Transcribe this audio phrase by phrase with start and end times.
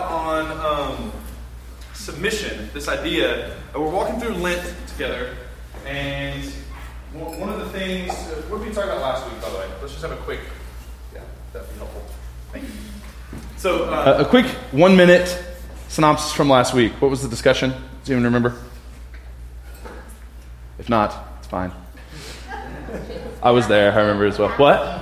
[0.00, 1.12] lot on um,
[1.94, 2.70] submission.
[2.72, 3.56] This idea.
[3.74, 5.36] We're walking through Lent together,
[5.86, 6.44] and
[7.12, 8.10] one one of the things.
[8.10, 9.66] Uh, what did we talk about last week, by the way?
[9.80, 10.40] Let's just have a quick.
[11.14, 11.20] Yeah,
[11.52, 12.02] that'd be helpful.
[12.52, 12.70] Thank you.
[13.56, 15.44] So, uh, A, a quick one minute
[15.88, 16.92] synopsis from last week.
[17.00, 17.70] What was the discussion?
[17.70, 18.56] Do you even remember?
[20.78, 21.72] If not, it's fine.
[23.42, 24.50] I was there, I remember as well.
[24.50, 24.99] What?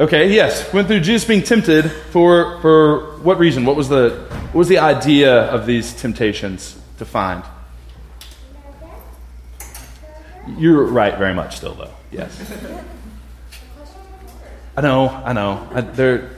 [0.00, 0.72] Okay, yes.
[0.72, 3.64] Went through Jesus being tempted for, for what reason?
[3.64, 7.44] What was, the, what was the idea of these temptations to find?
[10.58, 11.94] You're right, very much still, though.
[12.10, 12.52] Yes.
[14.76, 15.68] I know, I know.
[15.72, 16.30] I, there,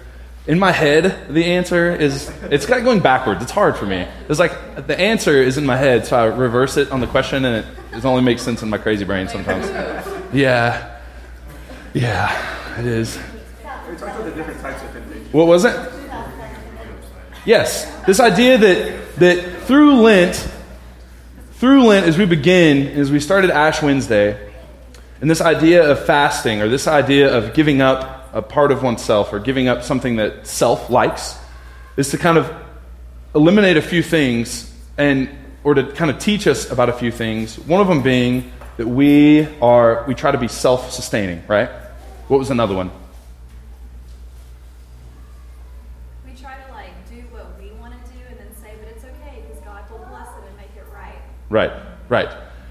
[0.47, 3.43] in my head, the answer is it's got going backwards.
[3.43, 4.07] It's hard for me.
[4.29, 7.45] It's like the answer is in my head, so I reverse it on the question,
[7.45, 9.67] and it, it only makes sense in my crazy brain sometimes.
[10.33, 11.01] Yeah,
[11.95, 13.19] yeah, it is.
[14.27, 15.33] The different types of temptation.
[15.33, 15.75] What was it?
[17.45, 20.37] Yes, this idea that that through Lent,
[21.53, 24.51] through Lent, as we begin, as we started Ash Wednesday,
[25.21, 29.33] and this idea of fasting, or this idea of giving up a part of oneself,
[29.33, 31.39] or giving up something that self likes,
[31.97, 32.53] is to kind of
[33.35, 35.29] eliminate a few things, and
[35.63, 37.59] or to kind of teach us about a few things.
[37.59, 41.71] One of them being that we are we try to be self-sustaining, right?
[42.29, 42.91] What was another one?
[46.27, 49.05] We try to like do what we want to do and then say, but it's
[49.05, 50.85] okay because God will bless it and make it
[51.49, 51.73] right.
[52.09, 52.29] Right.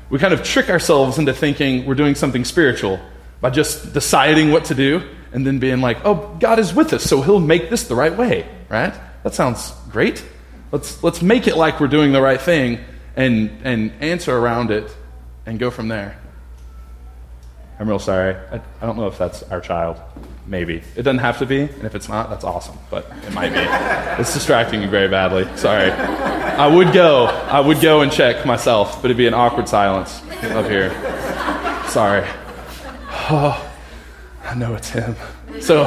[0.10, 3.00] We kind of trick ourselves into thinking we're doing something spiritual
[3.42, 5.02] by just deciding what to do
[5.34, 8.16] and then being like, oh, God is with us, so he'll make this the right
[8.16, 8.94] way, right?
[9.24, 10.24] That sounds great.
[10.72, 12.80] Let's, let's make it like we're doing the right thing
[13.16, 14.96] and, and answer around it
[15.46, 16.18] and go from there.
[17.80, 18.36] I'm real sorry.
[18.36, 20.00] I, I don't know if that's our child.
[20.48, 20.84] Maybe.
[20.96, 24.22] It doesn't have to be, and if it's not, that's awesome, but it might be.
[24.22, 25.48] it's distracting you very badly.
[25.58, 25.90] Sorry.
[25.92, 27.26] I would go.
[27.26, 30.92] I would go and check myself, but it'd be an awkward silence up here.
[31.90, 32.24] Sorry.
[33.30, 33.72] Oh,
[34.44, 35.16] I know it's him.
[35.60, 35.86] So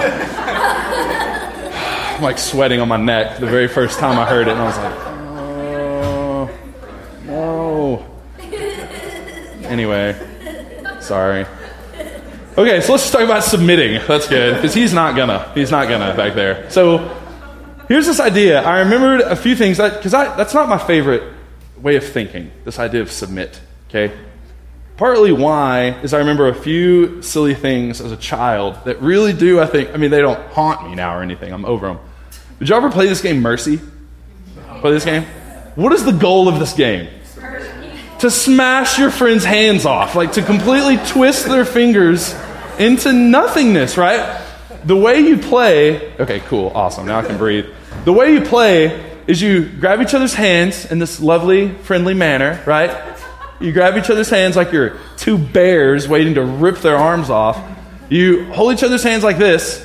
[2.18, 4.64] I'm like sweating on my neck the very first time I heard it, and I
[4.64, 4.94] was like,
[6.18, 6.50] oh,
[7.26, 8.04] no.
[9.68, 10.16] Anyway,
[11.00, 11.46] sorry.
[12.58, 14.02] Okay, so let's just talk about submitting.
[14.08, 15.48] That's good because he's not gonna.
[15.54, 16.68] He's not gonna back there.
[16.72, 16.98] So
[17.86, 18.60] here's this idea.
[18.62, 21.22] I remembered a few things because that's not my favorite
[21.80, 22.50] way of thinking.
[22.64, 23.60] This idea of submit.
[23.88, 24.12] Okay.
[24.96, 29.60] Partly why is I remember a few silly things as a child that really do.
[29.60, 29.90] I think.
[29.90, 31.52] I mean, they don't haunt me now or anything.
[31.52, 32.00] I'm over them.
[32.58, 33.78] Did you ever play this game, Mercy?
[34.80, 35.22] Play this game.
[35.76, 37.08] What is the goal of this game?
[38.18, 42.34] to smash your friend's hands off, like to completely twist their fingers
[42.78, 44.44] into nothingness, right?
[44.84, 47.66] The way you play, okay, cool, awesome, now I can breathe.
[48.04, 52.62] The way you play is you grab each other's hands in this lovely, friendly manner,
[52.66, 53.18] right?
[53.60, 57.60] You grab each other's hands like you're two bears waiting to rip their arms off.
[58.08, 59.84] You hold each other's hands like this,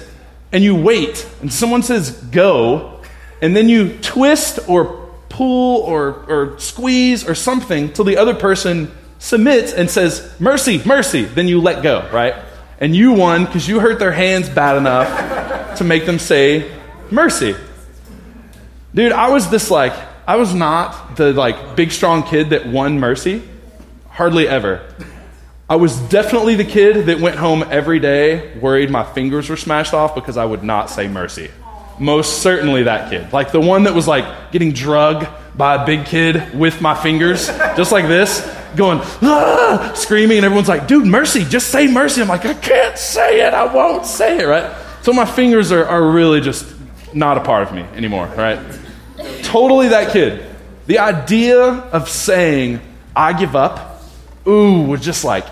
[0.52, 3.02] and you wait, and someone says go,
[3.42, 8.92] and then you twist or pull or, or squeeze or something till the other person
[9.18, 11.24] submits and says, Mercy, mercy.
[11.24, 12.36] Then you let go, right?
[12.84, 16.70] And you won because you hurt their hands bad enough to make them say,
[17.10, 17.56] Mercy.
[18.94, 19.94] Dude, I was this like,
[20.28, 23.42] I was not the like big strong kid that won mercy.
[24.10, 24.86] Hardly ever.
[25.70, 29.94] I was definitely the kid that went home every day worried my fingers were smashed
[29.94, 31.50] off because I would not say mercy
[32.00, 33.32] most certainly that kid.
[33.34, 37.48] Like the one that was like getting drugged by a big kid with my fingers,
[37.76, 38.42] just like this,
[38.76, 42.22] going, ah, screaming, and everyone's like, dude, mercy, just say mercy.
[42.22, 44.76] I'm like, I can't say it, I won't say it, right?
[45.04, 46.74] So my fingers are, are really just
[47.14, 48.60] not a part of me anymore, right?
[49.44, 50.46] Totally that kid.
[50.88, 52.82] The idea of saying,
[53.16, 54.02] I give up,
[54.48, 55.46] ooh, was just like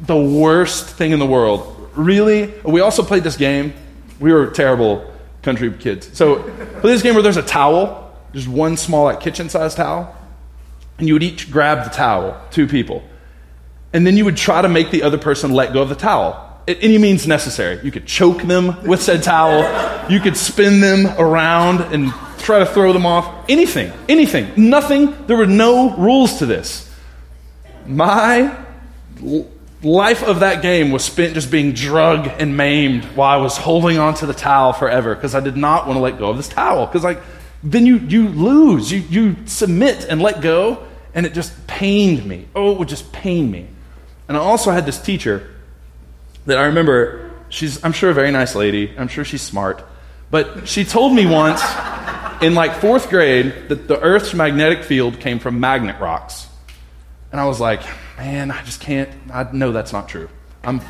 [0.00, 1.90] the worst thing in the world.
[1.94, 2.52] Really?
[2.64, 3.72] We also played this game.
[4.18, 5.12] We were terrible
[5.42, 6.10] country kids.
[6.16, 8.03] So, play this game where there's a towel,
[8.34, 10.14] just one small, like kitchen sized towel,
[10.98, 13.02] and you would each grab the towel, two people,
[13.92, 16.44] and then you would try to make the other person let go of the towel
[16.66, 17.80] at any means necessary.
[17.84, 22.66] You could choke them with said towel, you could spin them around and try to
[22.66, 23.48] throw them off.
[23.48, 25.26] Anything, anything, nothing.
[25.26, 26.90] There were no rules to this.
[27.86, 28.56] My
[29.82, 33.98] life of that game was spent just being drugged and maimed while I was holding
[33.98, 36.86] onto the towel forever because I did not want to let go of this towel.
[36.86, 37.22] Because like
[37.64, 40.84] then you you lose, you you submit and let go,
[41.14, 42.48] And it just pained me.
[42.54, 43.68] Oh, it would just pain me.
[44.28, 45.48] And I also had this teacher
[46.46, 48.92] that I remember, she's, I'm sure, a very nice lady.
[48.98, 49.84] I'm sure she's smart.
[50.30, 51.62] But she told me once
[52.42, 56.48] in like fourth grade that the Earth's magnetic field came from magnet rocks.
[57.30, 57.82] And I was like,
[58.18, 60.28] man, I just can't, I know that's not true.
[60.64, 60.80] I'm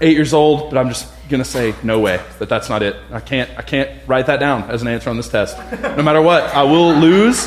[0.00, 2.96] eight years old, but I'm just going to say no way that that's not it.
[3.10, 5.58] I can't, I can't write that down as an answer on this test.
[5.82, 7.46] No matter what, I will lose.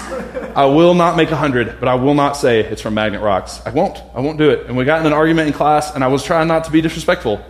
[0.55, 3.61] I will not make a 100, but I will not say it's from magnet rocks.
[3.65, 4.01] I won't.
[4.13, 4.67] I won't do it.
[4.67, 6.81] And we got in an argument in class, and I was trying not to be
[6.81, 7.43] disrespectful.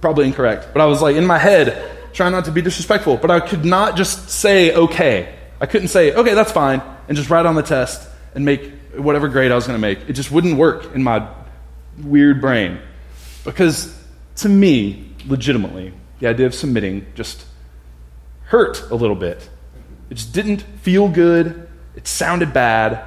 [0.00, 0.68] Probably incorrect.
[0.72, 3.16] But I was like in my head, trying not to be disrespectful.
[3.16, 5.34] But I could not just say okay.
[5.60, 9.28] I couldn't say, okay, that's fine, and just write on the test and make whatever
[9.28, 10.08] grade I was going to make.
[10.08, 11.28] It just wouldn't work in my
[12.02, 12.80] weird brain.
[13.44, 13.94] Because
[14.36, 17.44] to me, legitimately, the idea of submitting just
[18.44, 19.48] hurt a little bit.
[20.10, 21.68] It just didn't feel good.
[21.96, 23.04] It sounded bad.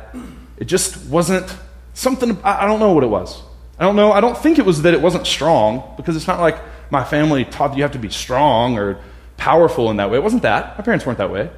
[0.58, 1.56] It just wasn't
[1.94, 3.42] something, I, don't know what it was.
[3.80, 4.12] I don't know.
[4.12, 6.58] I don't think it was that it wasn't strong, because it's not like
[6.90, 9.00] my family taught you have to be strong or
[9.36, 10.18] powerful in that way.
[10.18, 10.78] It wasn't that.
[10.78, 11.50] My parents weren't that way.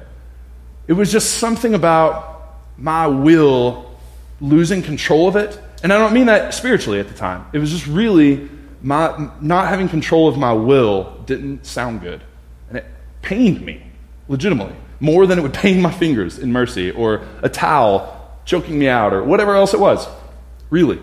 [0.86, 3.90] It was just something about my will
[4.40, 5.58] losing control of it.
[5.82, 7.46] And I don't mean that spiritually at the time.
[7.52, 8.48] It was just really
[8.82, 12.22] my not having control of my will didn't sound good.
[12.68, 12.86] And it
[13.22, 13.82] pained me,
[14.28, 18.88] legitimately, more than it would pain my fingers in mercy or a towel choking me
[18.88, 20.08] out or whatever else it was.
[20.70, 21.00] Really.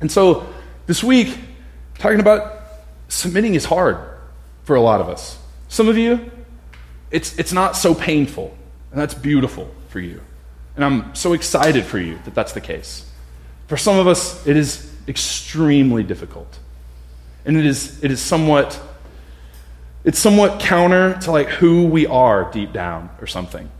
[0.00, 0.46] And so
[0.86, 1.36] this week,
[1.98, 2.62] talking about
[3.08, 3.98] submitting is hard
[4.64, 5.38] for a lot of us.
[5.68, 6.30] Some of you,
[7.10, 8.56] it's, it's not so painful,
[8.90, 10.20] and that's beautiful for you.
[10.76, 13.10] And I'm so excited for you that that's the case.
[13.66, 16.58] For some of us, it is extremely difficult.
[17.44, 18.78] And it is, it is somewhat,
[20.04, 23.70] it's somewhat counter to like who we are deep down or something.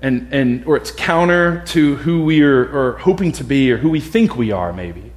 [0.00, 3.88] And, and, or it's counter to who we are or hoping to be or who
[3.88, 5.12] we think we are, maybe.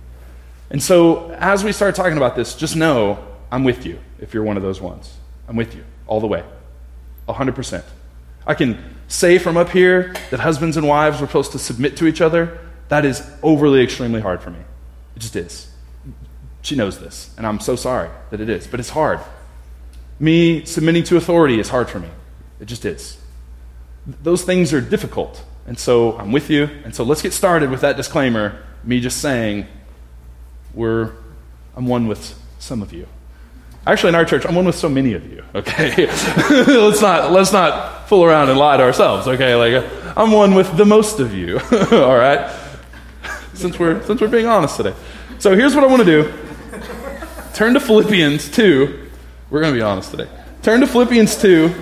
[0.70, 4.44] And so, as we start talking about this, just know I'm with you if you're
[4.44, 5.18] one of those ones.
[5.48, 6.44] I'm with you all the way,
[7.28, 7.84] 100%.
[8.46, 12.08] I can say from up here that husbands and wives are supposed to submit to
[12.08, 12.60] each other.
[12.90, 14.60] That is overly, extremely hard for me.
[15.16, 15.72] It just is.
[16.62, 19.20] She knows this, and I'm so sorry that it is, but it's hard.
[20.20, 22.10] Me submitting to authority is hard for me.
[22.60, 23.18] It just is.
[24.06, 26.70] Those things are difficult, and so I'm with you.
[26.84, 28.64] And so let's get started with that disclaimer.
[28.84, 29.68] Me just saying,
[30.74, 31.12] we're,
[31.76, 33.08] I'm one with some of you.
[33.88, 35.44] Actually, in our church, I'm one with so many of you.
[35.54, 39.28] Okay, let's not let's not fool around and lie to ourselves.
[39.28, 41.60] Okay, like I'm one with the most of you.
[41.92, 42.50] All right,
[43.56, 44.94] since we're since we're being honest today.
[45.40, 46.34] So here's what I want to do.
[47.54, 49.10] Turn to Philippians two.
[49.50, 50.28] We're going to be honest today.
[50.62, 51.74] Turn to Philippians two.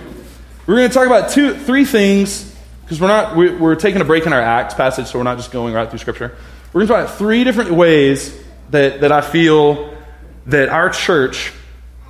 [0.66, 4.06] We're going to talk about two, three things because we're not we're, we're taking a
[4.06, 6.36] break in our Acts passage, so we're not just going right through Scripture.
[6.72, 9.94] We're going to talk about three different ways that that I feel
[10.46, 11.54] that our church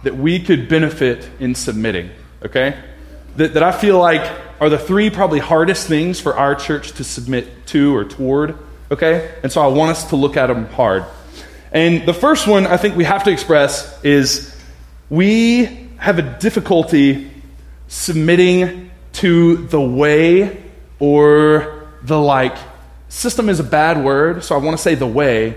[0.03, 2.10] that we could benefit in submitting,
[2.43, 2.77] okay?
[3.38, 4.29] That, that I feel like
[4.60, 8.58] are the three probably hardest things for our church to submit to or toward,
[8.92, 9.34] okay?
[9.44, 11.06] And so I want us to look at them hard.
[11.72, 14.56] And the first one I think we have to express is
[15.10, 17.32] we have a difficulty
[17.88, 20.63] submitting to the way
[21.00, 22.58] or the like.
[23.10, 25.56] System is a bad word, so I want to say the way.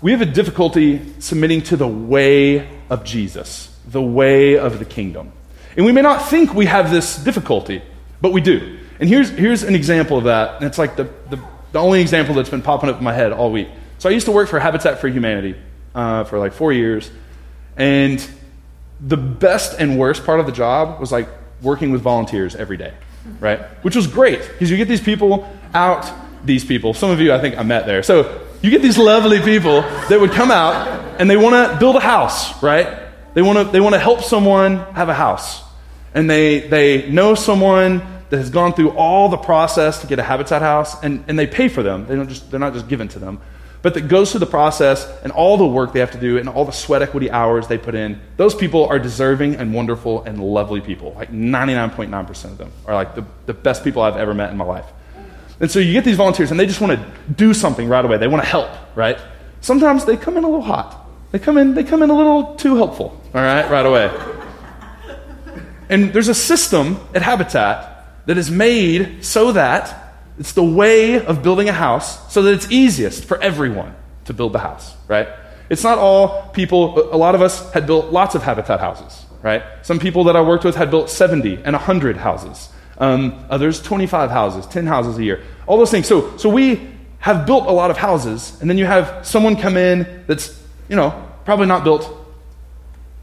[0.00, 5.32] We have a difficulty submitting to the way of Jesus the way of the kingdom.
[5.76, 7.82] And we may not think we have this difficulty,
[8.20, 8.78] but we do.
[8.98, 10.56] And here's, here's an example of that.
[10.56, 11.38] And it's like the, the,
[11.72, 13.68] the only example that's been popping up in my head all week.
[13.98, 15.56] So I used to work for Habitat for Humanity
[15.94, 17.10] uh, for like four years.
[17.76, 18.26] And
[19.00, 21.28] the best and worst part of the job was like
[21.62, 22.92] working with volunteers every day,
[23.38, 23.60] right?
[23.82, 26.10] Which was great because you get these people out,
[26.44, 26.94] these people.
[26.94, 28.02] Some of you I think I met there.
[28.02, 31.96] So you get these lovely people that would come out and they want to build
[31.96, 32.98] a house, right?
[33.34, 35.62] They want to they want to help someone have a house.
[36.14, 40.22] And they they know someone that has gone through all the process to get a
[40.22, 42.06] habitat house and, and they pay for them.
[42.06, 43.40] They don't just they're not just given to them.
[43.82, 46.48] But that goes through the process and all the work they have to do and
[46.48, 48.20] all the sweat equity hours they put in.
[48.36, 51.14] Those people are deserving and wonderful and lovely people.
[51.14, 54.66] Like 99.9% of them are like the, the best people I've ever met in my
[54.66, 54.84] life.
[55.60, 58.18] And so you get these volunteers and they just want to do something right away.
[58.18, 59.18] They want to help, right?
[59.62, 61.06] Sometimes they come in a little hot.
[61.32, 64.10] They come in, they come in a little too helpful, all right, right away.
[65.88, 67.89] And there's a system at Habitat
[68.26, 72.70] that is made so that it's the way of building a house so that it's
[72.70, 75.28] easiest for everyone to build the house, right?
[75.68, 79.62] It's not all people, a lot of us had built lots of Habitat houses, right?
[79.82, 82.70] Some people that I worked with had built 70 and 100 houses.
[82.98, 86.06] Um, others, 25 houses, 10 houses a year, all those things.
[86.06, 89.76] So, so we have built a lot of houses, and then you have someone come
[89.76, 90.58] in that's,
[90.88, 92.10] you know, probably not built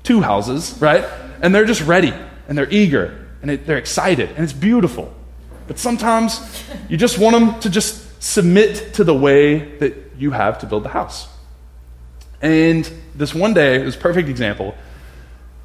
[0.04, 1.06] two houses, right?
[1.42, 2.14] And they're just ready,
[2.48, 5.14] and they're eager, and it, they're excited, and it's beautiful.
[5.68, 6.40] But sometimes
[6.90, 10.84] you just want them to just submit to the way that you have to build
[10.84, 11.28] the house.
[12.42, 14.76] And this one day, was perfect example.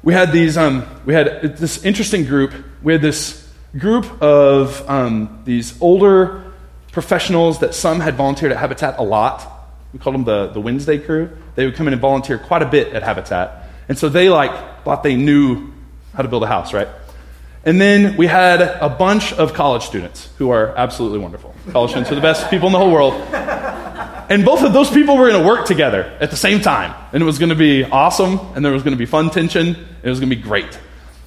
[0.01, 2.53] We had these, um, we had this interesting group.
[2.81, 6.43] We had this group of um, these older
[6.91, 9.49] professionals that some had volunteered at Habitat a lot.
[9.93, 11.29] We called them the, the Wednesday crew.
[11.55, 13.69] They would come in and volunteer quite a bit at Habitat.
[13.87, 15.71] And so they like thought they knew
[16.13, 16.87] how to build a house, right?
[17.65, 21.55] And then we had a bunch of college students who are absolutely wonderful.
[21.71, 23.13] College students are the best people in the whole world.
[24.29, 26.93] And both of those people were going to work together at the same time.
[27.13, 29.67] And it was going to be awesome, and there was going to be fun tension,
[29.67, 30.77] and it was going to be great.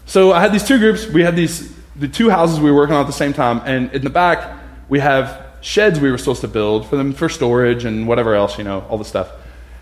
[0.06, 1.06] So I had these two groups.
[1.06, 3.90] We had these the two houses we were working on at the same time, and
[3.92, 7.84] in the back we have sheds we were supposed to build for them for storage
[7.84, 9.32] and whatever else, you know, all the stuff.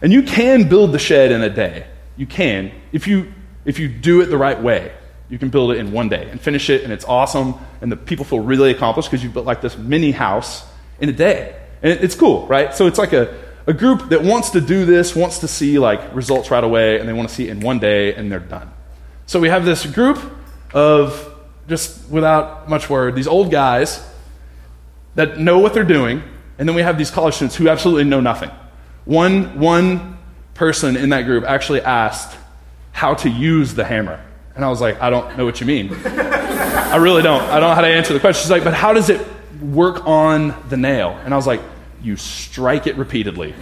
[0.00, 1.87] And you can build the shed in a day.
[2.16, 3.32] You can if you
[3.64, 4.92] if you do it the right way.
[5.35, 7.97] You can build it in one day and finish it, and it's awesome, and the
[7.97, 10.64] people feel really accomplished because you built like this mini house
[11.00, 11.61] in a day.
[11.83, 12.73] And it's cool, right?
[12.73, 13.37] So it's like a,
[13.67, 17.09] a group that wants to do this, wants to see like results right away, and
[17.09, 18.71] they want to see it in one day, and they're done.
[19.26, 20.23] So we have this group
[20.73, 21.35] of
[21.67, 24.09] just without much word, these old guys
[25.17, 26.23] that know what they're doing,
[26.61, 28.53] and then we have these college students who absolutely know nothing.
[29.05, 30.17] One, one
[30.55, 32.38] person in that group actually asked
[32.93, 34.24] how to use the hammer.
[34.56, 35.92] And I was like, I don't know what you mean.
[36.04, 37.42] I really don't.
[37.42, 38.42] I don't know how to answer the question.
[38.42, 39.26] She's like, but how does it
[39.61, 41.18] work on the nail?
[41.25, 41.61] And I was like,
[42.02, 43.54] you strike it repeatedly.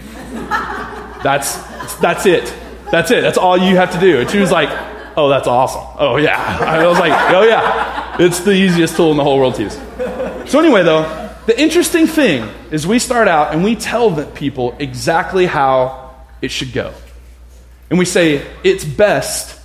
[1.23, 1.55] That's,
[1.97, 2.53] that's it.
[2.91, 3.21] That's it.
[3.21, 4.19] That's all you have to do.
[4.19, 4.69] And she was like,
[5.17, 5.83] oh, that's awesome.
[5.97, 6.37] Oh, yeah.
[6.59, 8.17] I was like, oh, yeah.
[8.19, 9.73] It's the easiest tool in the whole world to use.
[10.51, 14.75] So, anyway, though, the interesting thing is we start out and we tell the people
[14.77, 16.93] exactly how it should go.
[17.89, 19.59] And we say, it's best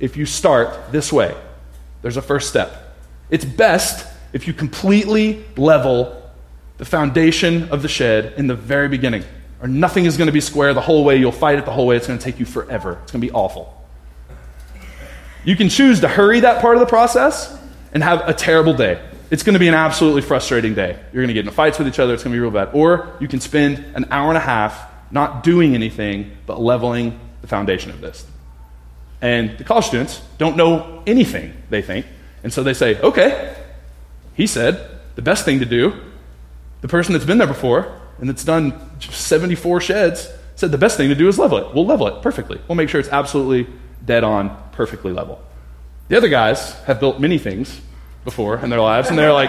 [0.00, 1.36] if you start this way.
[2.02, 2.96] There's a first step.
[3.30, 6.20] It's best if you completely level
[6.76, 9.24] the foundation of the shed in the very beginning,
[9.62, 11.16] or nothing is going to be square the whole way.
[11.16, 11.96] You'll fight it the whole way.
[11.96, 12.98] It's going to take you forever.
[13.02, 13.72] It's going to be awful.
[15.44, 17.56] You can choose to hurry that part of the process
[17.92, 19.00] and have a terrible day.
[19.30, 20.98] It's going to be an absolutely frustrating day.
[21.12, 22.14] You're going to get into fights with each other.
[22.14, 22.70] It's going to be real bad.
[22.72, 27.46] Or you can spend an hour and a half not doing anything but leveling the
[27.46, 28.26] foundation of this.
[29.24, 32.04] And the college students don't know anything, they think.
[32.42, 33.56] And so they say, okay,
[34.34, 35.98] he said the best thing to do,
[36.82, 41.08] the person that's been there before and that's done 74 sheds said the best thing
[41.08, 41.74] to do is level it.
[41.74, 42.60] We'll level it perfectly.
[42.68, 43.72] We'll make sure it's absolutely
[44.04, 45.40] dead on, perfectly level.
[46.08, 47.80] The other guys have built many things
[48.24, 49.48] before in their lives, and they're like,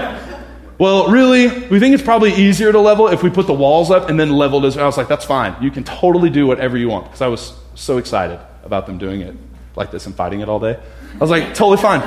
[0.78, 4.10] well, really, we think it's probably easier to level if we put the walls up
[4.10, 4.78] and then leveled as.
[4.78, 5.62] I was like, that's fine.
[5.62, 9.20] You can totally do whatever you want because I was so excited about them doing
[9.20, 9.36] it
[9.78, 10.78] like this and fighting it all day.
[11.14, 12.02] I was like, totally fine.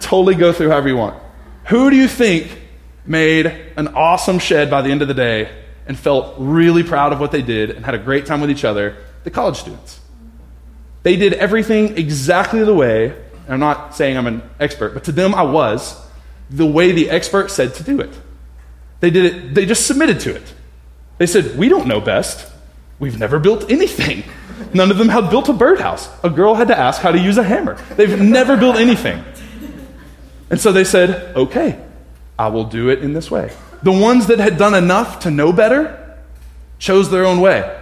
[0.00, 1.20] Totally go through however you want.
[1.66, 2.58] Who do you think
[3.04, 3.46] made
[3.76, 5.50] an awesome shed by the end of the day
[5.86, 8.64] and felt really proud of what they did and had a great time with each
[8.64, 8.96] other?
[9.24, 10.00] The college students.
[11.02, 13.14] They did everything exactly the way,
[13.48, 15.98] I'm not saying I'm an expert, but to them I was,
[16.50, 18.10] the way the expert said to do it.
[19.00, 20.54] They did it, they just submitted to it.
[21.18, 22.50] They said, We don't know best.
[22.98, 24.24] We've never built anything.
[24.74, 26.08] None of them had built a birdhouse.
[26.22, 27.74] A girl had to ask how to use a hammer.
[27.96, 29.24] They've never built anything.
[30.50, 31.80] And so they said, okay,
[32.38, 33.52] I will do it in this way.
[33.82, 36.18] The ones that had done enough to know better
[36.78, 37.80] chose their own way.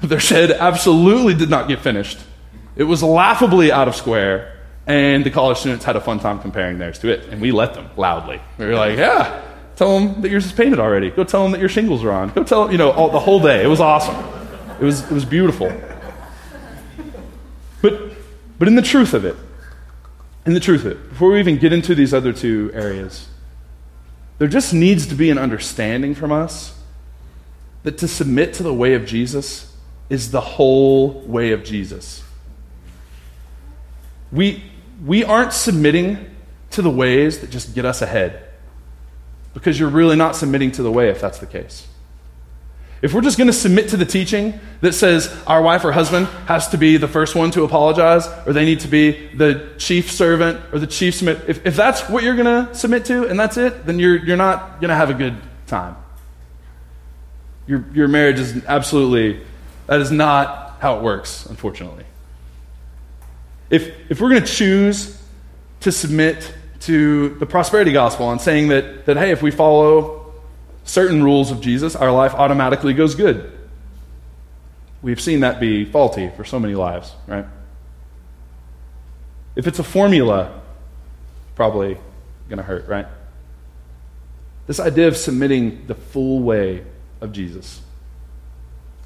[0.00, 2.18] Their shed absolutely did not get finished.
[2.76, 6.78] It was laughably out of square, and the college students had a fun time comparing
[6.78, 8.40] theirs to it, and we let them loudly.
[8.58, 9.42] We were like, yeah,
[9.76, 11.10] tell them that yours is painted already.
[11.10, 12.30] Go tell them that your shingles are on.
[12.30, 13.62] Go tell them, you know, all, the whole day.
[13.62, 14.16] It was awesome.
[14.80, 15.72] It was, it was beautiful.
[17.80, 18.00] But,
[18.58, 19.36] but in the truth of it,
[20.46, 23.28] in the truth of it, before we even get into these other two areas,
[24.38, 26.78] there just needs to be an understanding from us
[27.82, 29.74] that to submit to the way of Jesus
[30.10, 32.22] is the whole way of Jesus.
[34.32, 34.62] We,
[35.04, 36.34] we aren't submitting
[36.70, 38.48] to the ways that just get us ahead
[39.52, 41.86] because you're really not submitting to the way if that's the case.
[43.04, 46.26] If we're just going to submit to the teaching that says our wife or husband
[46.46, 50.10] has to be the first one to apologize, or they need to be the chief
[50.10, 53.38] servant or the chief submit, if, if that's what you're going to submit to and
[53.38, 55.96] that's it, then you're, you're not going to have a good time.
[57.66, 59.44] Your, your marriage is absolutely,
[59.84, 62.06] that is not how it works, unfortunately.
[63.68, 65.22] If, if we're going to choose
[65.80, 70.23] to submit to the prosperity gospel and saying that, that, hey, if we follow
[70.84, 73.50] certain rules of Jesus, our life automatically goes good.
[75.02, 77.44] We've seen that be faulty for so many lives, right?
[79.56, 80.62] If it's a formula,
[81.54, 81.98] probably
[82.48, 83.06] going to hurt, right?
[84.66, 86.84] This idea of submitting the full way
[87.20, 87.80] of Jesus.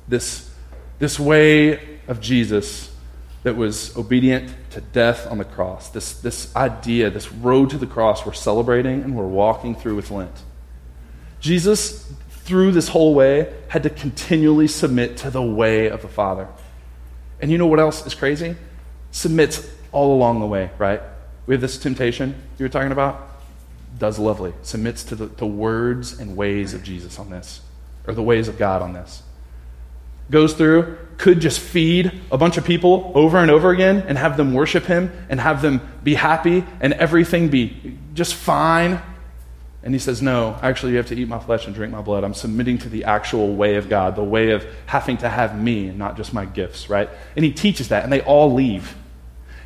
[0.06, 0.50] This,
[0.98, 2.94] this way of Jesus
[3.42, 5.90] that was obedient to death on the cross.
[5.90, 10.10] This, this idea, this road to the cross we're celebrating and we're walking through with
[10.10, 10.42] Lent.
[11.40, 16.48] Jesus, through this whole way, had to continually submit to the way of the Father.
[17.40, 18.56] And you know what else is crazy?
[19.10, 21.00] Submits all along the way, right?
[21.46, 23.26] We have this temptation you were talking about.
[23.98, 24.52] Does lovely.
[24.62, 27.60] Submits to the, words and ways of Jesus on this,
[28.06, 29.22] or the ways of God on this.
[30.30, 34.36] Goes through, could just feed a bunch of people over and over again and have
[34.36, 39.00] them worship Him and have them be happy and everything be just fine.
[39.82, 42.24] And He says, No, actually, you have to eat my flesh and drink my blood.
[42.24, 45.88] I'm submitting to the actual way of God, the way of having to have me
[45.88, 47.08] and not just my gifts, right?
[47.36, 48.96] And He teaches that, and they all leave.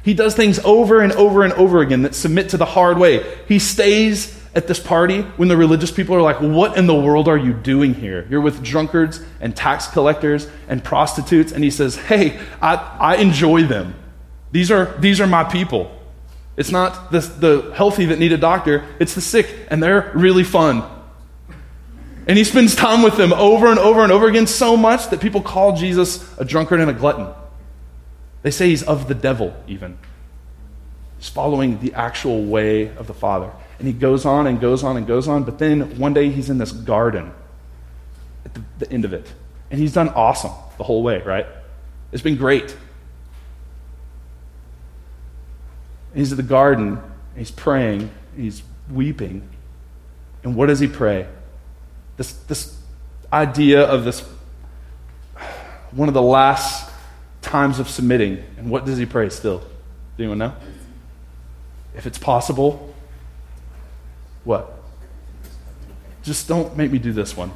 [0.03, 3.25] He does things over and over and over again that submit to the hard way.
[3.47, 7.29] He stays at this party when the religious people are like, What in the world
[7.29, 8.27] are you doing here?
[8.29, 11.53] You're with drunkards and tax collectors and prostitutes.
[11.53, 13.95] And he says, Hey, I, I enjoy them.
[14.51, 15.91] These are, these are my people.
[16.57, 20.45] It's not the, the healthy that need a doctor, it's the sick, and they're really
[20.45, 20.85] fun.
[22.27, 25.21] And he spends time with them over and over and over again so much that
[25.21, 27.29] people call Jesus a drunkard and a glutton.
[28.43, 29.99] They say he's of the devil, even.
[31.19, 33.51] He's following the actual way of the Father.
[33.79, 36.51] And he goes on and goes on and goes on, but then one day he's
[36.51, 37.33] in this garden
[38.45, 39.33] at the, the end of it.
[39.71, 41.47] And he's done awesome the whole way, right?
[42.13, 42.77] It's been great.
[46.15, 47.01] He's at the garden,
[47.37, 49.49] he's praying, he's weeping.
[50.45, 51.27] And what does he pray?
[52.17, 52.79] This, this
[53.33, 54.21] idea of this,
[55.93, 56.91] one of the last
[57.41, 58.43] times of submitting.
[58.57, 59.59] And what does he pray still?
[59.59, 59.69] Does
[60.19, 60.55] anyone know?
[61.95, 62.95] If it's possible,
[64.45, 64.79] what?
[66.23, 67.51] Just don't make me do this one.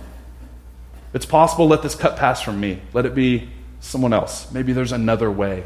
[1.10, 2.82] If it's possible, let this cut pass from me.
[2.92, 3.48] Let it be
[3.80, 4.50] someone else.
[4.52, 5.64] Maybe there's another way.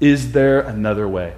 [0.00, 1.34] Is there another way?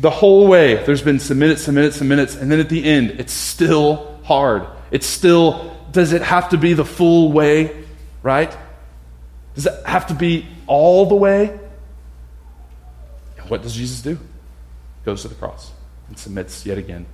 [0.00, 2.84] The whole way, there's been some minutes, some minutes, some minutes, and then at the
[2.84, 4.66] end, it's still hard.
[4.90, 7.84] It's still, does it have to be the full way,
[8.22, 8.56] right?
[9.54, 11.58] Does it have to be all the way?
[13.38, 14.14] And what does Jesus do?
[14.14, 15.72] He Goes to the cross
[16.06, 17.06] and submits yet again.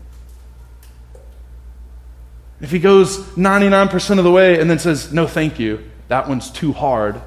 [2.61, 6.51] If he goes 99% of the way and then says, no, thank you, that one's
[6.51, 7.21] too hard,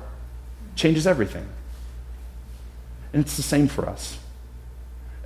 [0.76, 1.48] changes everything.
[3.14, 4.18] And it's the same for us.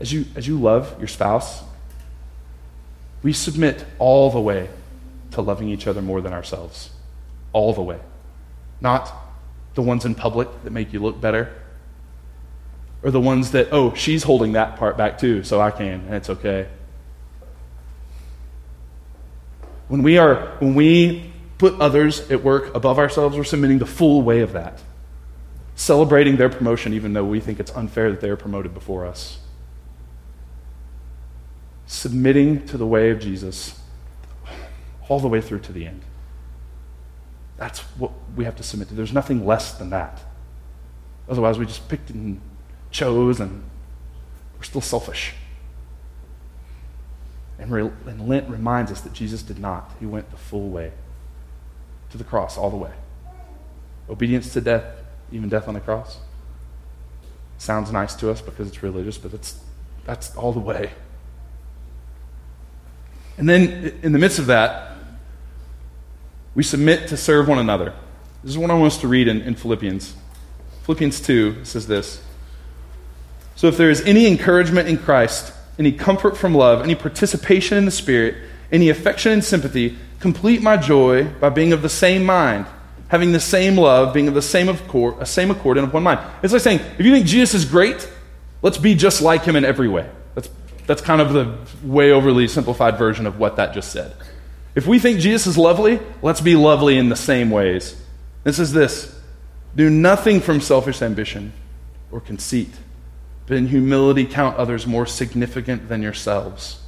[0.01, 1.61] As you, as you love your spouse,
[3.21, 4.67] we submit all the way
[5.31, 6.89] to loving each other more than ourselves.
[7.53, 7.99] All the way.
[8.81, 9.13] Not
[9.75, 11.53] the ones in public that make you look better,
[13.03, 16.15] or the ones that, oh, she's holding that part back too, so I can, and
[16.15, 16.67] it's okay.
[19.87, 24.23] When we are, when we put others at work above ourselves, we're submitting the full
[24.23, 24.81] way of that.
[25.75, 29.37] Celebrating their promotion, even though we think it's unfair that they are promoted before us.
[31.91, 33.77] Submitting to the way of Jesus
[35.09, 36.01] all the way through to the end.
[37.57, 38.93] That's what we have to submit to.
[38.93, 40.21] There's nothing less than that.
[41.27, 42.39] Otherwise, we just picked and
[42.91, 43.61] chose, and
[44.55, 45.33] we're still selfish.
[47.59, 49.91] And, re- and Lent reminds us that Jesus did not.
[49.99, 50.93] He went the full way
[52.11, 52.93] to the cross, all the way.
[54.09, 54.85] Obedience to death,
[55.29, 56.19] even death on the cross.
[57.57, 59.59] Sounds nice to us because it's religious, but it's,
[60.05, 60.91] that's all the way.
[63.37, 64.91] And then, in the midst of that,
[66.53, 67.93] we submit to serve one another.
[68.43, 70.15] This is what I want us to read in, in Philippians.
[70.83, 72.21] Philippians 2 says this
[73.55, 77.85] So if there is any encouragement in Christ, any comfort from love, any participation in
[77.85, 78.35] the Spirit,
[78.71, 82.65] any affection and sympathy, complete my joy by being of the same mind,
[83.07, 86.03] having the same love, being of the same accord, a same accord and of one
[86.03, 86.19] mind.
[86.43, 88.09] It's like saying, if you think Jesus is great,
[88.61, 90.09] let's be just like him in every way.
[90.91, 91.55] That's, kind of the
[91.87, 94.13] way overly simplified version of what that just said.
[94.75, 97.95] If we think Jesus is lovely, let's be lovely in the same ways.
[98.43, 99.17] This is this
[99.73, 101.53] do nothing from selfish ambition
[102.11, 102.71] or conceit,
[103.47, 106.81] but in humility count others more significant than yourselves.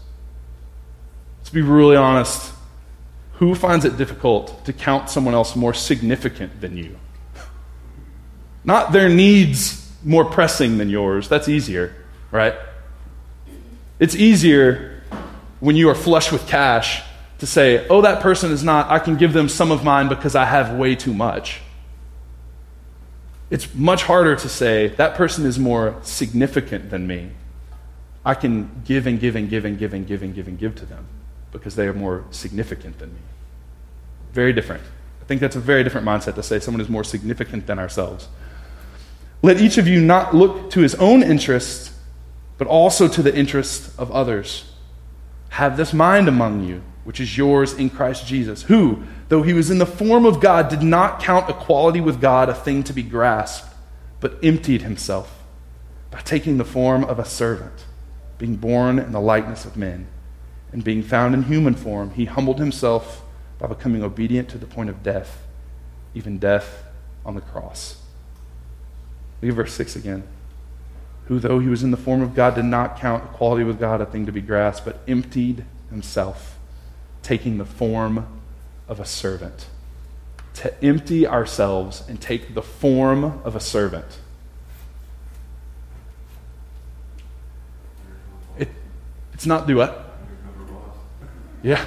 [1.38, 2.52] Let's be really honest.
[3.36, 7.00] Who finds it difficult to count someone else more significant than you?
[8.66, 11.30] Not their needs more pressing than yours.
[11.30, 11.96] That's easier,
[12.32, 12.56] right?
[14.00, 15.02] It's easier
[15.60, 17.04] when you are flush with cash
[17.40, 20.36] to say, oh, that person is not, I can give them some of mine because
[20.36, 21.62] I have way too much.
[23.50, 27.32] It's much harder to say, that person is more significant than me.
[28.26, 30.76] I can give and give and give and give and give and give and give
[30.76, 31.06] to them
[31.52, 33.20] because they are more significant than me.
[34.32, 34.84] Very different.
[35.22, 38.28] I think that's a very different mindset to say someone is more significant than ourselves.
[39.42, 41.93] Let each of you not look to his own interests,
[42.64, 44.72] but also to the interests of others.
[45.50, 49.70] Have this mind among you, which is yours in Christ Jesus, who, though he was
[49.70, 53.04] in the form of God, did not count equality with God a thing to be
[53.04, 53.76] grasped,
[54.22, 55.44] but emptied himself
[56.10, 57.84] by taking the form of a servant,
[58.38, 60.08] being born in the likeness of men.
[60.72, 63.26] And being found in human form, he humbled himself
[63.60, 65.46] by becoming obedient to the point of death,
[66.14, 66.86] even death
[67.26, 68.02] on the cross.
[69.42, 70.24] Look at verse 6 again.
[71.26, 74.02] Who, though he was in the form of God, did not count equality with God
[74.02, 76.58] a thing to be grasped, but emptied himself,
[77.22, 78.28] taking the form
[78.88, 79.68] of a servant.
[80.56, 84.20] To empty ourselves and take the form of a servant.
[88.58, 88.70] It,
[89.34, 90.12] it's not do what?
[91.64, 91.84] Yeah.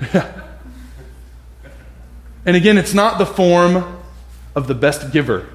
[0.14, 0.40] yeah.
[2.46, 3.98] And again, it's not the form
[4.54, 5.48] of the best giver.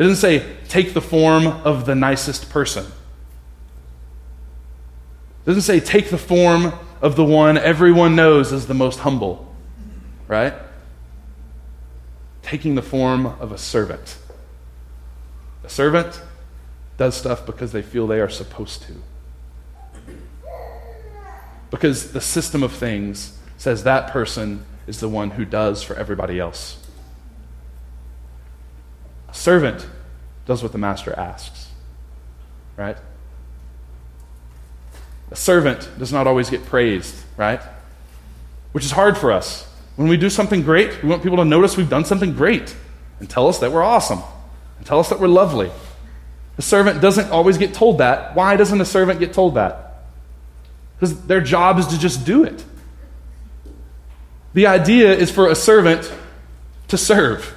[0.00, 2.86] It doesn't say, take the form of the nicest person.
[2.86, 2.92] It
[5.44, 9.54] doesn't say, take the form of the one everyone knows is the most humble,
[10.26, 10.54] right?
[12.40, 14.16] Taking the form of a servant.
[15.64, 16.22] A servant
[16.96, 18.94] does stuff because they feel they are supposed to.
[21.70, 26.40] Because the system of things says that person is the one who does for everybody
[26.40, 26.79] else.
[29.32, 29.86] Servant
[30.46, 31.68] does what the master asks,
[32.76, 32.96] right?
[35.30, 37.60] A servant does not always get praised, right?
[38.72, 39.66] Which is hard for us.
[39.96, 42.74] When we do something great, we want people to notice we've done something great
[43.20, 44.22] and tell us that we're awesome
[44.78, 45.70] and tell us that we're lovely.
[46.58, 48.34] A servant doesn't always get told that.
[48.34, 50.04] Why doesn't a servant get told that?
[50.96, 52.64] Because their job is to just do it.
[54.52, 56.12] The idea is for a servant
[56.88, 57.54] to serve.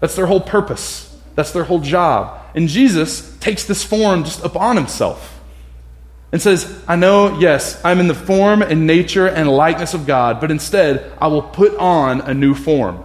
[0.00, 1.16] That's their whole purpose.
[1.34, 2.40] That's their whole job.
[2.54, 5.40] And Jesus takes this form just upon himself
[6.32, 10.40] and says, I know, yes, I'm in the form and nature and likeness of God,
[10.40, 13.04] but instead I will put on a new form.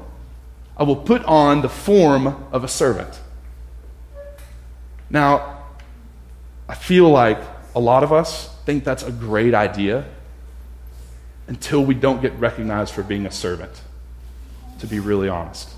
[0.75, 3.19] I will put on the form of a servant.
[5.09, 5.63] Now,
[6.67, 7.39] I feel like
[7.75, 10.05] a lot of us think that's a great idea
[11.47, 13.81] until we don't get recognized for being a servant,
[14.79, 15.69] to be really honest.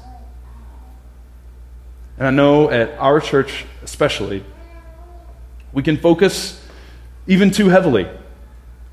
[2.24, 4.46] And I know at our church, especially,
[5.74, 6.58] we can focus
[7.28, 8.08] even too heavily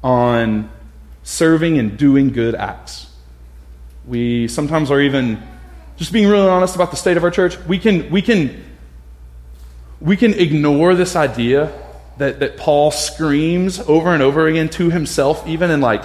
[0.03, 0.69] on
[1.23, 3.07] serving and doing good acts.
[4.05, 5.40] We sometimes are even,
[5.97, 8.64] just being really honest about the state of our church, we can, we can,
[10.01, 11.73] we can ignore this idea
[12.19, 16.03] that, that Paul screams over and over again to himself, even and like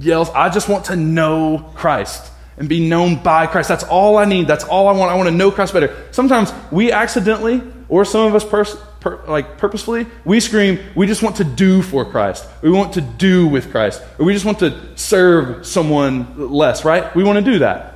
[0.00, 3.68] yells, I just want to know Christ and be known by Christ.
[3.68, 4.46] That's all I need.
[4.46, 5.10] That's all I want.
[5.10, 5.94] I want to know Christ better.
[6.12, 11.22] Sometimes we accidentally, or some of us pers- per- like purposefully, we scream, we just
[11.22, 12.46] want to do for Christ.
[12.62, 14.02] We want to do with Christ.
[14.18, 17.14] Or we just want to serve someone less, right?
[17.14, 17.90] We want to do that.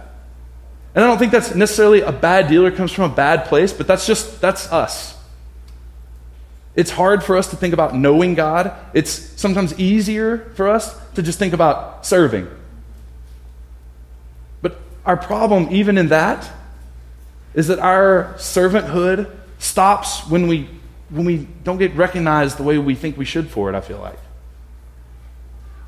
[0.94, 3.72] And I don't think that's necessarily a bad deal or comes from a bad place,
[3.72, 5.16] but that's just, that's us.
[6.74, 8.72] It's hard for us to think about knowing God.
[8.94, 12.48] It's sometimes easier for us to just think about serving
[15.08, 16.48] our problem, even in that,
[17.54, 20.68] is that our servanthood stops when we,
[21.08, 24.00] when we don't get recognized the way we think we should for it, I feel
[24.00, 24.18] like.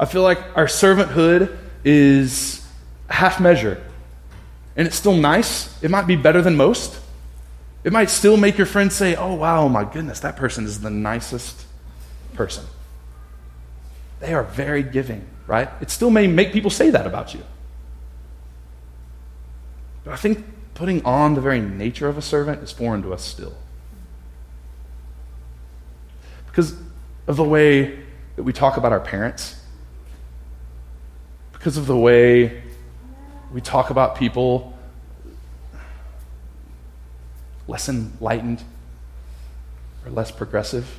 [0.00, 1.54] I feel like our servanthood
[1.84, 2.66] is
[3.10, 3.84] half measure.
[4.74, 5.70] And it's still nice.
[5.82, 6.98] It might be better than most.
[7.84, 10.88] It might still make your friends say, oh, wow, my goodness, that person is the
[10.88, 11.66] nicest
[12.32, 12.64] person.
[14.20, 15.68] They are very giving, right?
[15.82, 17.42] It still may make people say that about you.
[20.04, 23.22] But I think putting on the very nature of a servant is foreign to us
[23.22, 23.54] still.
[26.46, 26.74] Because
[27.26, 28.00] of the way
[28.36, 29.62] that we talk about our parents,
[31.52, 32.62] because of the way
[33.52, 34.76] we talk about people
[37.68, 38.64] less enlightened
[40.04, 40.98] or less progressive.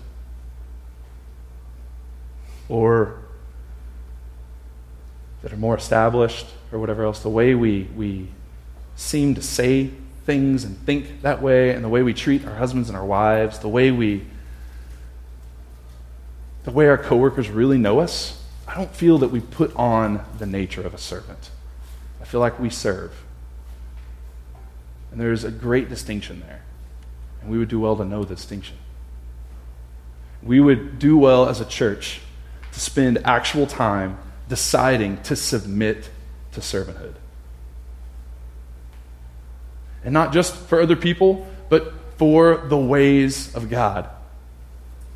[2.70, 3.18] Or
[5.42, 8.30] that are more established or whatever else, the way we, we
[9.02, 9.90] seem to say
[10.26, 13.60] things and think that way, and the way we treat our husbands and our wives,
[13.60, 14.26] the way we
[16.64, 20.46] the way our coworkers really know us, I don't feel that we put on the
[20.46, 21.50] nature of a servant.
[22.22, 23.12] I feel like we serve.
[25.12, 26.62] And there's a great distinction there.
[27.42, 28.78] And we would do well to know the distinction.
[30.44, 32.22] We would do well as a church
[32.74, 36.12] to spend actual time deciding to submit
[36.52, 37.16] to servanthood.
[40.04, 44.10] And not just for other people, but for the ways of God.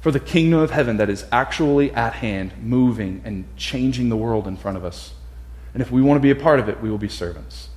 [0.02, 4.48] For the kingdom of heaven that is actually at hand, moving and changing the world
[4.48, 5.14] in front of us.
[5.74, 7.70] And if we want to be a part of it, we will be servants.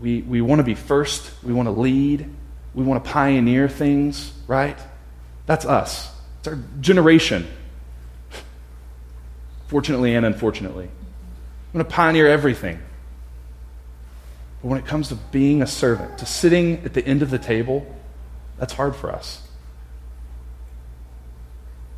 [0.00, 1.30] We, we want to be first.
[1.42, 2.28] We want to lead.
[2.74, 4.78] We want to pioneer things, right?
[5.46, 6.10] That's us.
[6.38, 7.46] It's our generation.
[9.66, 10.86] Fortunately and unfortunately.
[10.86, 12.80] We want to pioneer everything.
[14.62, 17.38] But when it comes to being a servant, to sitting at the end of the
[17.38, 17.86] table,
[18.58, 19.42] that's hard for us.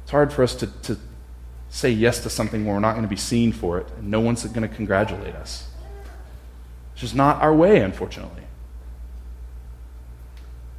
[0.02, 0.98] It's hard for us to, to
[1.70, 4.20] say yes to something where we're not going to be seen for it, and no
[4.20, 5.68] one's going to congratulate us.
[6.92, 8.42] It's just not our way, unfortunately.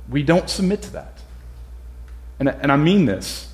[0.09, 1.19] We don't submit to that.
[2.39, 3.49] And, and I mean this.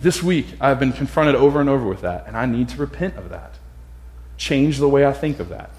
[0.00, 3.16] This week, I've been confronted over and over with that, and I need to repent
[3.16, 3.54] of that.
[4.36, 5.70] Change the way I think of that.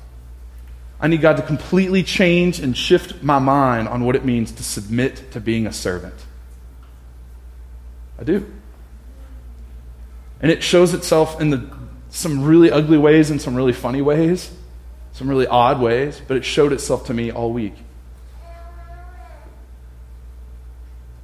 [0.99, 4.63] I need God to completely change and shift my mind on what it means to
[4.63, 6.15] submit to being a servant.
[8.19, 8.51] I do.
[10.41, 11.69] And it shows itself in the,
[12.09, 14.51] some really ugly ways and some really funny ways,
[15.13, 17.75] some really odd ways, but it showed itself to me all week.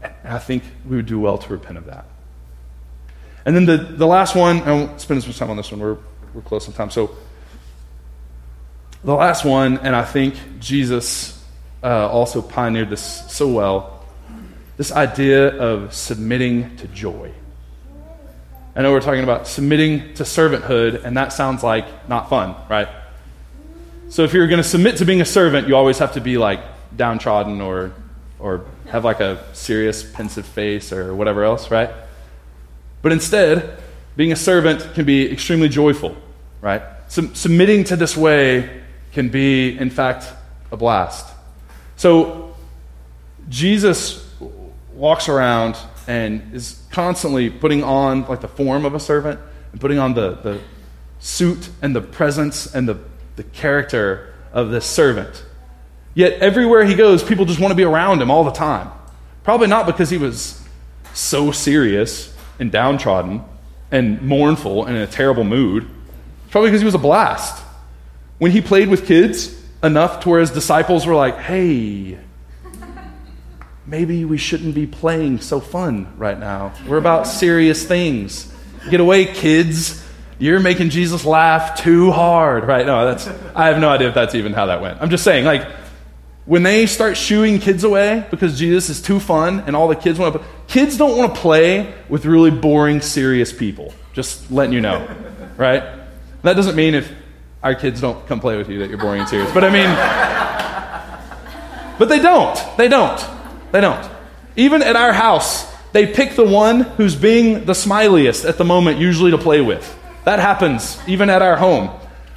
[0.02, 2.06] And I think we would do well to repent of that.
[3.46, 5.82] And then the, the last one, I won't spend as much time on this one,
[5.82, 5.98] we're,
[6.34, 6.90] we're close on time.
[6.90, 7.16] So,
[9.04, 11.44] the last one, and I think Jesus
[11.84, 13.94] uh, also pioneered this so well
[14.78, 17.32] this idea of submitting to joy.
[18.76, 22.88] I know we're talking about submitting to servanthood, and that sounds like not fun, right?
[24.10, 26.38] So if you're going to submit to being a servant, you always have to be
[26.38, 26.60] like
[26.96, 27.94] downtrodden or,
[28.40, 31.92] or have like a serious, pensive face or whatever else, right?
[33.04, 33.78] But instead,
[34.16, 36.18] being a servant can be extremely joyful,
[36.62, 36.82] right?
[37.10, 38.83] Sub- submitting to this way
[39.14, 40.28] can be, in fact,
[40.72, 41.34] a blast.
[41.96, 42.56] So,
[43.50, 44.30] Jesus
[44.94, 49.40] walks around and is constantly putting on like the form of a servant
[49.72, 50.60] and putting on the, the
[51.20, 52.98] suit and the presence and the,
[53.36, 55.44] the character of this servant.
[56.14, 58.92] Yet everywhere he goes, people just want to be around him all the time.
[59.44, 60.62] Probably not because he was
[61.14, 63.44] so serious and downtrodden
[63.92, 65.88] and mournful and in a terrible mood.
[66.52, 67.63] Probably because he was a blast
[68.44, 72.18] when he played with kids enough to where his disciples were like, hey,
[73.86, 76.74] maybe we shouldn't be playing so fun right now.
[76.86, 78.54] We're about serious things.
[78.90, 80.06] Get away, kids.
[80.40, 82.66] You're making Jesus laugh too hard.
[82.66, 82.86] Right?
[82.86, 85.02] No, that's I have no idea if that's even how that went.
[85.02, 85.66] I'm just saying, like,
[86.44, 90.20] when they start shooing kids away because Jesus is too fun and all the kids
[90.20, 93.94] want to kids don't want to play with really boring, serious people.
[94.12, 95.08] Just letting you know.
[95.56, 95.82] Right?
[96.42, 97.10] That doesn't mean if
[97.64, 99.52] our kids don't come play with you that you're boring and serious.
[99.54, 99.90] But I mean,
[101.98, 102.78] but they don't.
[102.78, 103.26] They don't.
[103.72, 104.12] They don't.
[104.56, 109.00] Even at our house, they pick the one who's being the smiliest at the moment,
[109.00, 109.98] usually to play with.
[110.26, 111.90] That happens even at our home.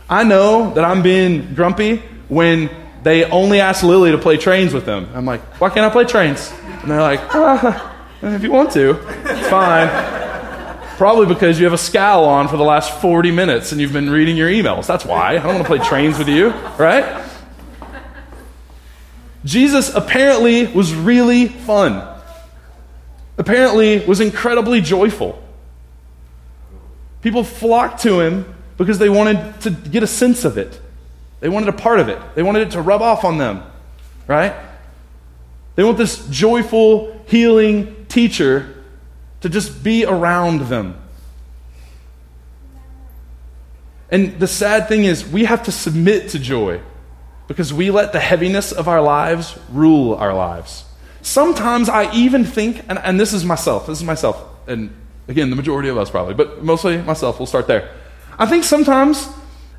[0.09, 1.97] I know that I'm being grumpy
[2.29, 2.71] when
[3.03, 5.09] they only ask Lily to play trains with them.
[5.15, 6.53] I'm like, why can't I play trains?
[6.83, 8.91] And they're like, ah, if you want to,
[9.25, 10.26] it's fine.
[10.97, 14.09] Probably because you have a scowl on for the last 40 minutes and you've been
[14.09, 14.87] reading your emails.
[14.87, 15.33] That's why.
[15.33, 17.23] I don't want to play trains with you, right?
[19.45, 22.03] Jesus apparently was really fun.
[23.37, 25.43] Apparently was incredibly joyful.
[27.21, 30.81] People flocked to him because they wanted to get a sense of it.
[31.41, 32.19] They wanted a part of it.
[32.35, 33.63] They wanted it to rub off on them,
[34.27, 34.55] right?
[35.75, 38.76] They want this joyful, healing teacher
[39.41, 41.01] to just be around them.
[44.11, 46.81] And the sad thing is, we have to submit to joy
[47.49, 50.85] because we let the heaviness of our lives rule our lives.
[51.23, 54.95] Sometimes I even think, and, and this is myself, this is myself, and
[55.29, 57.93] again, the majority of us probably, but mostly myself, we'll start there.
[58.39, 59.29] I think sometimes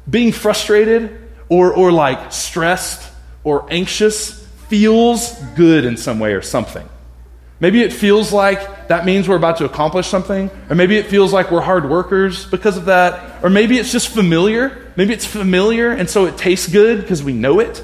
[0.09, 3.09] being frustrated or, or like stressed
[3.43, 6.87] or anxious feels good in some way or something.
[7.59, 11.33] Maybe it feels like that means we're about to accomplish something, or maybe it feels
[11.33, 14.91] like we're hard workers because of that, or maybe it's just familiar.
[14.95, 17.83] Maybe it's familiar and so it tastes good because we know it.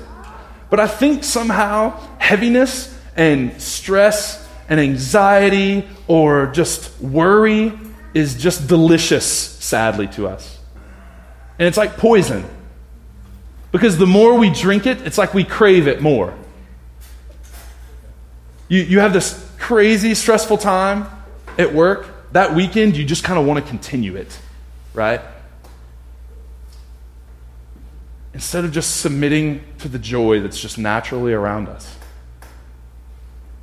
[0.70, 7.74] But I think somehow heaviness and stress and anxiety or just worry
[8.14, 10.60] is just delicious, sadly, to us.
[11.60, 12.46] And it's like poison.
[13.72, 16.34] Because the more we drink it, it's like we crave it more.
[18.68, 19.34] You, you have this
[19.64, 21.08] crazy, stressful time
[21.58, 22.34] at work.
[22.34, 24.38] That weekend, you just kind of want to continue it,
[24.94, 25.22] right?
[28.34, 31.98] Instead of just submitting to the joy that's just naturally around us,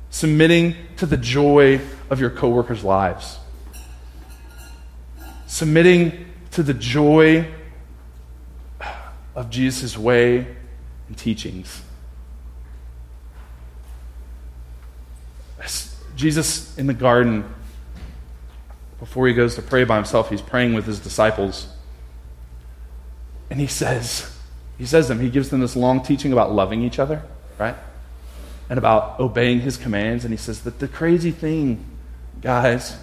[0.09, 3.37] submitting to the joy of your coworkers' lives,
[5.45, 7.47] submitting to the joy
[9.35, 10.47] of Jesus' way
[11.07, 11.83] and teachings.
[16.15, 17.53] Jesus in the garden,
[18.99, 21.67] before he goes to pray by himself, he's praying with his disciples.
[23.49, 24.37] And he says,
[24.77, 27.23] he says them, he gives them this long teaching about loving each other,
[27.57, 27.75] right?
[28.69, 30.23] And about obeying his commands.
[30.23, 31.85] And he says that the crazy thing,
[32.41, 32.97] guys,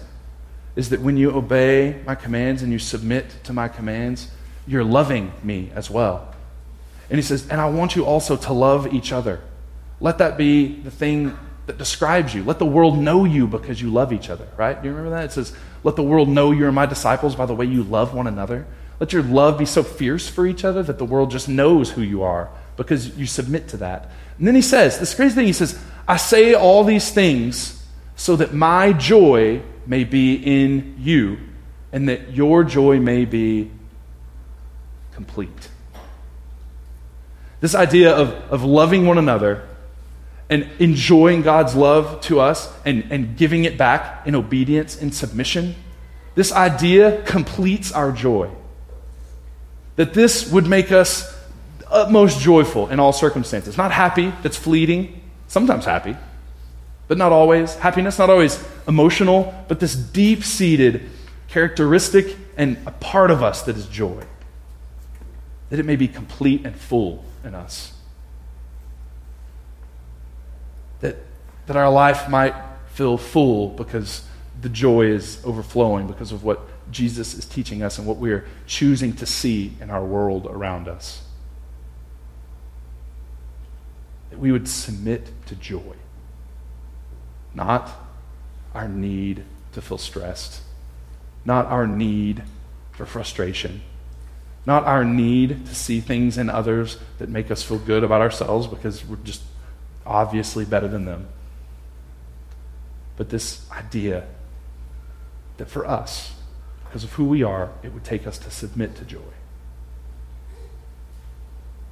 [0.75, 4.31] is that when you obey my commands and you submit to my commands,
[4.65, 6.33] you're loving me as well.
[7.09, 9.41] And he says, and I want you also to love each other.
[9.99, 11.37] Let that be the thing
[11.69, 12.43] that describes you.
[12.43, 14.81] Let the world know you because you love each other, right?
[14.81, 15.25] Do you remember that?
[15.25, 15.53] It says,
[15.83, 18.65] Let the world know you're my disciples by the way you love one another.
[18.99, 22.01] Let your love be so fierce for each other that the world just knows who
[22.01, 24.09] you are because you submit to that.
[24.39, 28.35] And then he says, this crazy thing, he says, I say all these things so
[28.37, 31.37] that my joy may be in you
[31.91, 33.69] and that your joy may be
[35.13, 35.69] complete.
[37.61, 39.68] This idea of, of loving one another
[40.49, 45.75] and enjoying God's love to us and, and giving it back in obedience and submission,
[46.35, 48.49] this idea completes our joy.
[49.95, 51.35] That this would make us
[51.91, 53.77] utmost joyful in all circumstances.
[53.77, 56.15] Not happy, that's fleeting, sometimes happy,
[57.07, 57.75] but not always.
[57.75, 61.09] Happiness, not always emotional, but this deep seated
[61.47, 64.23] characteristic and a part of us that is joy.
[65.69, 67.93] That it may be complete and full in us.
[71.69, 72.55] That our life might
[72.95, 74.23] feel full because
[74.59, 79.13] the joy is overflowing because of what Jesus is teaching us and what we're choosing
[79.17, 81.21] to see in our world around us.
[84.31, 85.93] That we would submit to joy,
[87.53, 87.87] not
[88.73, 90.61] our need to feel stressed,
[91.45, 92.41] not our need
[92.93, 93.81] for frustration,
[94.65, 98.65] not our need to see things in others that make us feel good about ourselves
[98.65, 99.43] because we're just
[100.03, 101.27] obviously better than them.
[103.19, 104.25] But this idea
[105.57, 106.33] that for us,
[106.85, 109.19] because of who we are, it would take us to submit to joy.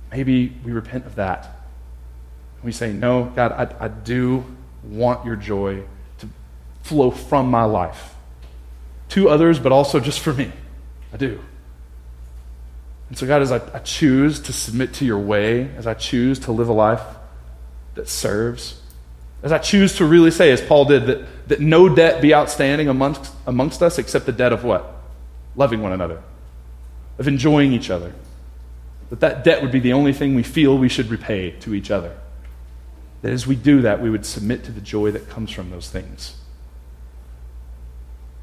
[0.09, 1.65] Maybe we repent of that.
[2.63, 4.45] We say, No, God, I, I do
[4.83, 5.83] want your joy
[6.19, 6.29] to
[6.83, 8.15] flow from my life
[9.09, 10.49] to others, but also just for me.
[11.11, 11.41] I do.
[13.09, 16.39] And so, God, as I, I choose to submit to your way, as I choose
[16.39, 17.03] to live a life
[17.95, 18.81] that serves.
[19.43, 22.87] As I choose to really say, as Paul did, that, that no debt be outstanding
[22.87, 24.95] amongst, amongst us except the debt of what?
[25.55, 26.21] Loving one another,
[27.19, 28.13] of enjoying each other.
[29.09, 31.91] That that debt would be the only thing we feel we should repay to each
[31.91, 32.17] other.
[33.21, 35.89] That as we do that, we would submit to the joy that comes from those
[35.89, 36.35] things.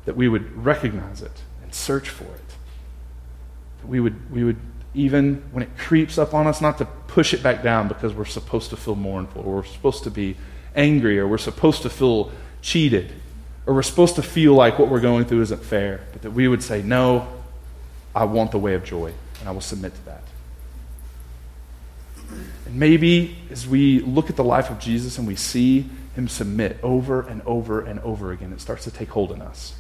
[0.05, 2.55] That we would recognize it and search for it.
[3.81, 4.59] That we would, we would
[4.95, 8.25] even when it creeps up on us, not to push it back down because we're
[8.25, 10.37] supposed to feel mournful, or we're supposed to be
[10.75, 12.31] angry, or we're supposed to feel
[12.63, 13.13] cheated,
[13.67, 16.49] or we're supposed to feel like what we're going through isn't fair, but that we
[16.49, 17.29] would say, No,
[18.15, 20.23] I want the way of joy, and I will submit to that.
[22.67, 26.79] And maybe as we look at the life of Jesus and we see him submit
[26.83, 29.75] over and over and over again, it starts to take hold in us.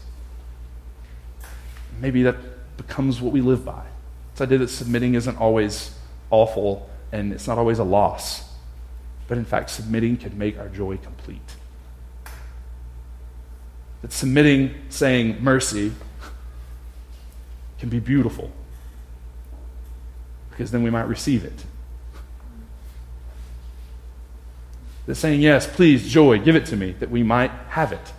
[2.00, 2.36] Maybe that
[2.76, 3.84] becomes what we live by.
[4.32, 5.96] This idea that submitting isn't always
[6.30, 8.43] awful and it's not always a loss.
[9.26, 11.40] But in fact, submitting can make our joy complete.
[14.02, 15.92] That submitting, saying mercy,
[17.78, 18.52] can be beautiful.
[20.50, 21.64] Because then we might receive it.
[25.06, 28.12] That saying, yes, please, joy, give it to me, that we might have it.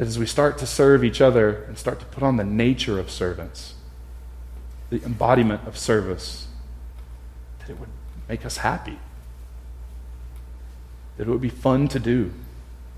[0.00, 2.98] that as we start to serve each other and start to put on the nature
[2.98, 3.74] of servants,
[4.88, 6.46] the embodiment of service,
[7.70, 7.88] it would
[8.28, 8.98] make us happy,
[11.16, 12.32] that it would be fun to do,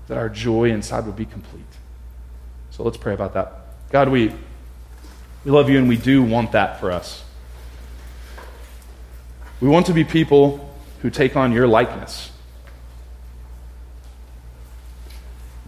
[0.07, 1.61] that our joy inside would be complete.
[2.71, 3.53] So let's pray about that.
[3.91, 4.33] God, we,
[5.45, 7.23] we love you and we do want that for us.
[9.61, 12.31] We want to be people who take on your likeness.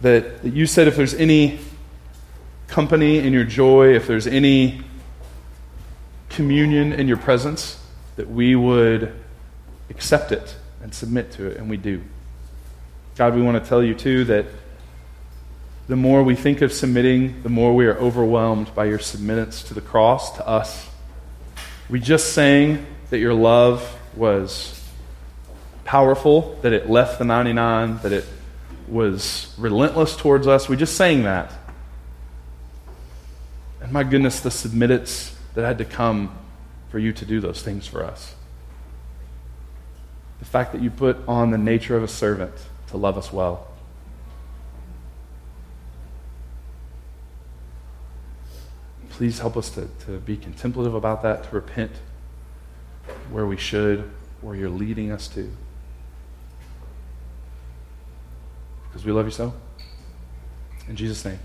[0.00, 1.58] that, that you said if there's any
[2.68, 4.82] company in your joy, if there's any
[6.28, 7.82] communion in your presence,
[8.16, 9.12] that we would
[9.90, 12.02] accept it and submit to it, and we do.
[13.16, 14.46] God, we want to tell you too that
[15.88, 19.74] the more we think of submitting, the more we are overwhelmed by your submittance to
[19.74, 20.88] the cross, to us.
[21.88, 24.82] We just sang that your love was
[25.84, 28.26] powerful, that it left the 99, that it
[28.88, 30.68] was relentless towards us.
[30.68, 31.52] We just sang that.
[33.80, 36.36] And my goodness, the submittance that had to come
[36.96, 38.34] for you to do those things for us.
[40.38, 42.54] The fact that you put on the nature of a servant
[42.86, 43.68] to love us well.
[49.10, 51.92] Please help us to, to be contemplative about that, to repent
[53.30, 55.54] where we should, where you're leading us to.
[58.88, 59.52] Because we love you so.
[60.88, 61.40] In Jesus' name.